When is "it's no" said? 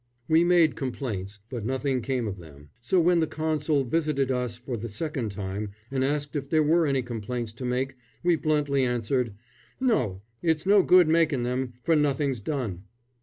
10.41-10.81